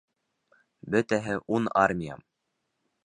Бөтәһе 0.95 1.37
ун 1.59 1.71
армия. 1.83 2.17